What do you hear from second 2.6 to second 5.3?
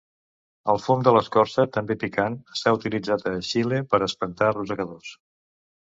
s'ha utilitzat a Xile per espantar rosegadors.